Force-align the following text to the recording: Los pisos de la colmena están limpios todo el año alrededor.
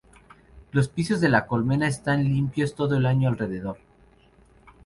Los 0.71 0.87
pisos 0.87 1.21
de 1.21 1.29
la 1.29 1.45
colmena 1.45 1.87
están 1.87 2.23
limpios 2.23 2.73
todo 2.73 2.97
el 2.97 3.05
año 3.05 3.29
alrededor. 3.29 3.77